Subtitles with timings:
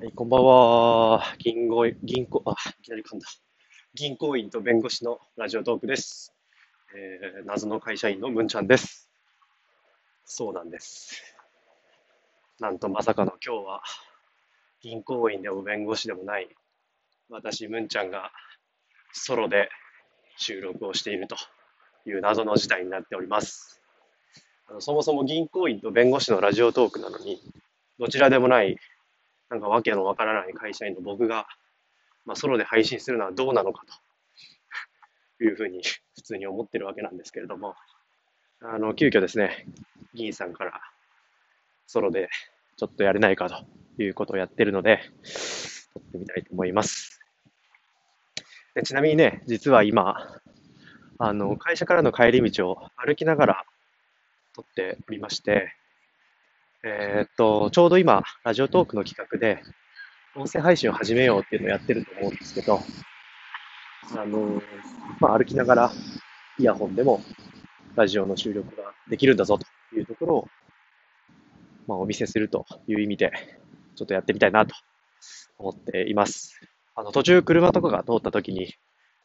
[0.00, 1.22] はい、こんばんは。
[1.36, 3.26] 銀行、銀行、あ、いきなり噛んだ。
[3.92, 6.32] 銀行員と弁護士のラジオトークです。
[6.96, 9.10] えー、謎の会社員のむんちゃんです。
[10.24, 11.22] そうなんです。
[12.60, 13.82] なんとまさかの今日は、
[14.80, 16.48] 銀行員でも弁護士でもない、
[17.28, 18.32] 私、むんちゃんが
[19.12, 19.68] ソロで
[20.38, 21.36] 収録をしていると
[22.06, 23.82] いう謎の事態になっております。
[24.66, 27.38] あのそもそも銀行員と弁護士のラジオトークなのに、
[27.98, 28.78] どちらでもない
[29.50, 31.46] なんかわけのわからない会社員の僕が、
[32.24, 33.84] まあ、ソロで配信するのはどうなのか
[35.38, 35.82] と いうふうに
[36.14, 37.74] 普通に思ってるわけなんですけれども、
[38.60, 39.66] あの、急遽ですね、
[40.14, 40.80] 議員さんから
[41.86, 42.30] ソロで
[42.76, 45.00] ちょっとやれないかということをやってるので、
[45.94, 47.20] 撮ってみたいと思います。
[48.74, 50.40] でちなみにね、実は今、
[51.18, 53.64] あの、会社からの帰り道を歩きながら
[54.54, 55.74] 撮っておりまして、
[56.82, 59.62] えー、っと、ちょうど今、ラジオトークの企画で、
[60.34, 62.80] 音声配信を始めようっていうのをやってると思うんですけど、
[64.16, 64.62] あの、
[65.20, 65.92] まあ、歩きながら、
[66.58, 67.22] イヤホンでも、
[67.96, 70.48] ラジオの収録ができるんだぞというところを、
[71.86, 73.30] まあ、お見せするという意味で、
[73.94, 74.74] ちょっとやってみたいなと
[75.58, 76.58] 思っています。
[76.94, 78.72] あの、途中車とかが通った時に、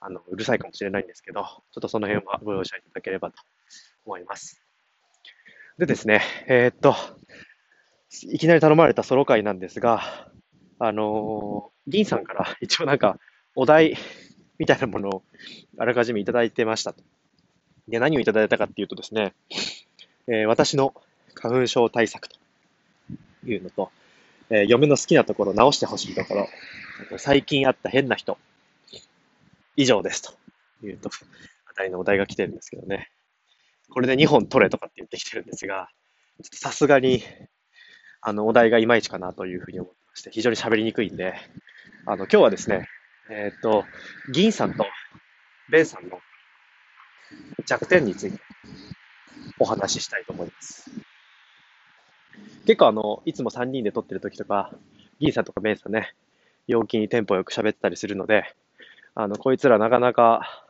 [0.00, 3.42] あの、うるさいかもしれないんですけど、ちょっとその辺はご容赦いただければと
[4.04, 4.62] 思います。
[5.78, 6.94] でですね、えー、っと、
[8.22, 10.30] いきなり頼まれたソロ会なんですが、
[10.78, 13.18] あのー、銀さんから一応なんか
[13.54, 13.96] お題
[14.58, 15.22] みたいなものを
[15.78, 16.94] あらかじめいただいてました。
[17.88, 19.34] で、何をいただいたかっていうとですね、
[20.26, 20.94] えー、私の
[21.34, 22.36] 花粉症対策と
[23.46, 23.90] いうのと、
[24.50, 26.48] えー、嫁の好きなところ、直してほしいところ、
[27.18, 28.36] 最近あった変な人、
[29.76, 31.10] 以上ですというと、
[31.70, 33.10] あたりのお題が来てるんですけどね。
[33.90, 35.88] これで2本取れとかって言ってきてるんですが、
[36.52, 37.22] さすがに、
[38.20, 41.34] あの、お題がいまいちかなというふうに思ってまして、非常に喋りにくいんで、
[42.06, 42.88] あの、今日はですね、
[43.30, 43.84] えっ、と、
[44.32, 44.86] 銀さんと
[45.70, 46.18] ベンさんの
[47.66, 48.38] 弱点について
[49.58, 50.90] お話ししたいと思います。
[52.66, 54.72] 結構あの、いつも3人で撮ってる時とか、
[55.20, 56.14] 銀さんとかベンさんね、
[56.66, 58.44] 陽気にテンポよく喋ったりするので、
[59.14, 60.64] あの、こいつらなかなか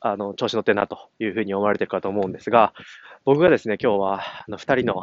[0.00, 2.72] あの、調子乗ってんなというふうに思われてるかと思うんですが、
[3.24, 5.02] 僕がですね、今日は、あの、二人の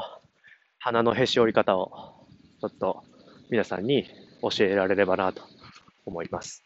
[0.83, 2.27] 鼻のへし折り方を、
[2.59, 3.05] ちょっと
[3.49, 4.05] 皆さんに
[4.41, 5.41] 教えられればなと
[6.05, 6.61] 思います。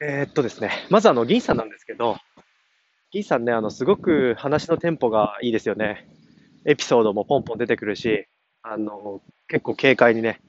[0.00, 2.16] えー、っとですね、まずあの、銀さんなんですけど、
[3.10, 6.08] 銀さんね、あの、すごく話のテンポがいいですよね。
[6.64, 8.26] エピソードもポンポン出てくるし、
[8.62, 10.40] あの、結構軽快にね、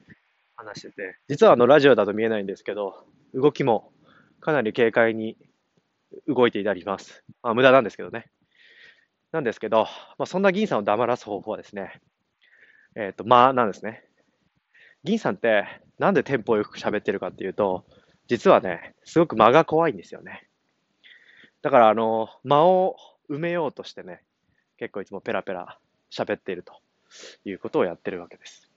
[0.56, 3.04] 話してて、実はあの、ラジオだと見えないんですけど、
[3.34, 3.92] 動きも
[4.40, 5.36] かなり軽快に
[6.26, 7.22] 動いていたりします。
[7.42, 8.30] まあ、無駄なんですけどね。
[9.32, 9.86] なんですけど、
[10.18, 12.00] まあ、そんな銀さんを黙らす方法はですね、
[12.96, 14.04] えっ、ー、と、まあなんですね。
[15.04, 15.64] 銀さんって
[15.98, 17.84] なんでテンポよく喋ってるかっていうと、
[18.26, 20.48] 実はね、すごく間が怖いんですよね。
[21.62, 22.96] だから、あの、間を
[23.28, 24.22] 埋めようとしてね、
[24.78, 25.78] 結構いつもペラペラ
[26.10, 26.74] 喋っていると
[27.44, 28.70] いうことをやってるわけです。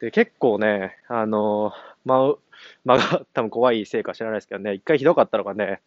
[0.00, 1.72] で、結構ね、あの、
[2.04, 2.36] 間
[2.84, 5.82] 間が多分怖いせいか知らないですけどね、一回ひどかったのがね、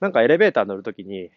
[0.00, 1.30] なんかエレベーター乗るときに、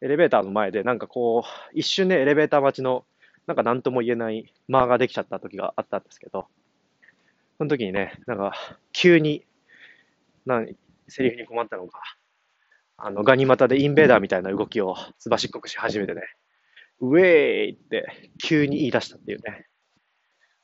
[0.00, 3.04] エレベーターの前でなんかこう、一瞬ね、エレベーター待ちの、
[3.46, 6.46] なんか何とも言えない間ができちゃった時があったんですけど、
[7.58, 8.54] その時にね、なんか
[8.92, 9.44] 急に、
[10.46, 10.68] なん
[11.08, 12.00] セリフに困ったのか、
[12.96, 16.22] あの、ガニ股でインベーダーみたいな動きをすばしっこくし始めてね、
[17.00, 17.24] ウェー
[17.66, 19.66] イって急に言い出したっていうね。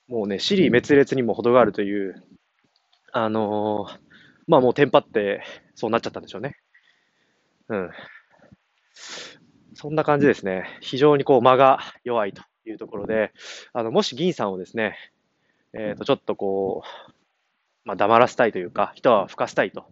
[0.09, 2.25] もうね、死に滅裂にも程があるという
[3.13, 3.99] あのー、
[4.47, 5.43] まあもうテンパって
[5.75, 6.57] そうなっちゃったんでしょうね。
[7.69, 7.91] うん。
[9.75, 10.79] そんな感じですね。
[10.81, 13.33] 非常にこう間が弱いというところで、
[13.73, 14.97] あの、もし銀さんをですね、
[15.73, 17.13] えっ、ー、と、ちょっとこう、
[17.85, 19.87] まあ黙らせたいというか、人は吹かせたいと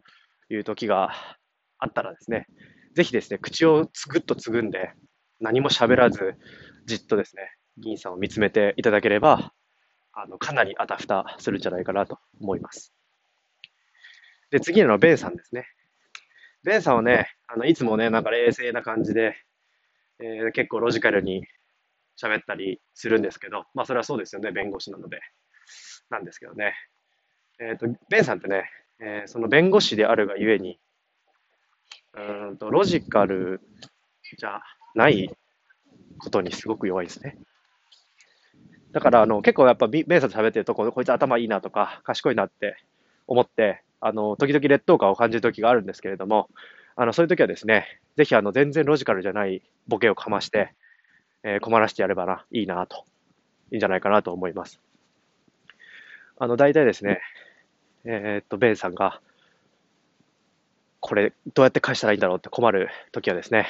[0.51, 1.13] いう時が
[1.79, 2.47] あったらですね、
[2.95, 4.93] ぜひですね、口をつぐっとつぐんで、
[5.41, 6.35] 何も喋らず、
[6.87, 9.53] じっとですね、銀さんを見つめていただければ、
[10.12, 12.93] あの、かなりあたふたするんじゃないかなと思います。
[14.51, 15.67] で、次のベンさんですね。
[16.69, 19.35] ベンさんはね、あの、いつもね、なんか冷静な感じで、
[20.19, 21.47] えー、結構ロジカルに
[22.23, 25.19] 喋ったりするんですけど、まあそれはそうですよね、弁護士なので。
[26.11, 26.75] なんですけどね。
[27.59, 28.65] えっ、ー、と、ベンさんってね、
[29.00, 30.79] えー、その弁護士であるがゆえに、
[32.15, 33.62] うんと、ロジカル
[34.37, 34.61] じゃ
[34.94, 35.35] ない
[36.19, 37.38] ことにすごく弱いですね。
[38.93, 42.76] だから、あの、結構やっぱベンさんと喋ってるとこ、こいつ頭いいなとか、賢いなって
[43.26, 46.49] 思って、あの、時々劣等感を感じる時があるんですけれども、
[46.97, 50.73] あの、そういう時はですね、ぜひあの、全然ロジカルじゃないボケをかまして、
[51.43, 53.05] えー、困らせてやればな、いいな、と
[53.71, 54.81] いいんじゃないかなと思います。
[56.39, 57.21] あの、大体ですね、
[58.05, 59.21] えー、っと、ベンさんが、
[61.01, 63.69] これ、どうやって返したらいいんだろうって困るときはですね、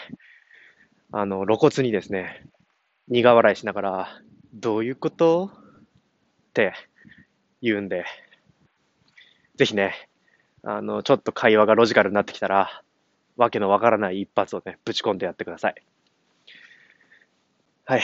[1.12, 2.46] あの、露骨にですね、
[3.08, 4.20] 苦笑いしながら、
[4.54, 5.50] どういうこと？
[6.48, 6.72] って
[7.60, 8.06] 言うんで、
[9.56, 10.07] ぜひね、
[10.70, 12.82] あの、ちょっと会話がロジカルになってきたら、
[13.38, 15.74] わけのわからない一発をね、ぶち込んでやってください。
[17.86, 18.02] はい。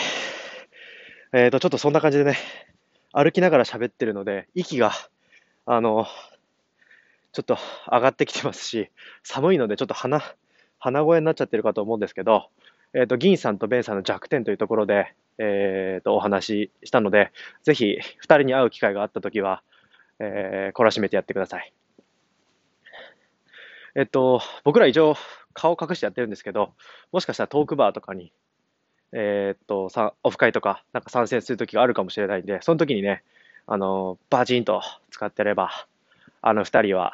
[1.35, 2.39] えっ、ー、と、ちょっとそんな感じでね、
[3.13, 4.93] 歩きながら喋ってるので、息が、
[5.67, 6.07] あの、
[7.33, 7.59] ちょっと
[7.93, 8.89] 上がってきてますし、
[9.23, 10.23] 寒いのでちょっと鼻、
[10.79, 12.49] 鼻声になっちゃってるかと思うんですけど、
[12.95, 17.31] えっ、ー、と、銀さんとベンさんの弱点というところで、えっ、ー、と、お話ししたので、
[17.63, 19.63] ぜひ、二人に会う機会があったときは、
[20.19, 21.75] えー、懲らしめてやってください。
[23.95, 25.17] えっと、僕ら一応
[25.53, 26.73] 顔隠してやってるんですけど、
[27.13, 28.33] もしかしたらトークバーとかに、
[29.13, 29.89] えー、っと、
[30.25, 33.23] オフ会とか、なんか参戦する時があるかもしれないんで、その時にね、
[33.67, 35.71] あの、バチンと使ってれば、
[36.43, 37.13] あの二人は、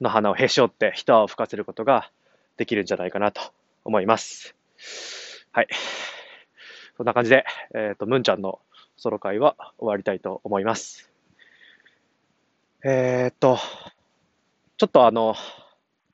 [0.00, 2.10] の花をへし折って一泡吹かせることが
[2.56, 3.40] できるんじゃないかなと
[3.84, 4.54] 思います。
[5.52, 5.68] はい。
[6.96, 7.44] そんな感じで、
[7.74, 8.60] えっ、と、ムンちゃんの
[8.96, 11.10] ソロ会は終わりたいと思います。
[12.84, 13.58] えー、っと、
[14.76, 15.34] ちょっとあの、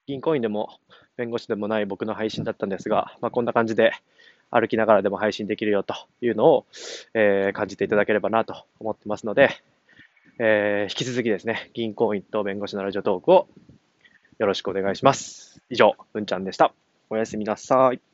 [0.07, 0.79] 銀行員でも
[1.17, 3.93] 弁護士でもない僕の配信だったんですが、まあ、こんな感じで
[4.51, 6.67] 歩きながらでも配信できるよというのを、
[7.15, 9.51] えー、感じていただければなと思ってますので、
[10.39, 13.49] えー、引き続きですね、銀行員と弁護士のラジオトークを
[14.39, 15.61] よろしくお願いします。
[15.71, 16.73] 以上、うんちゃんでした。
[17.11, 18.14] おやすみなさい。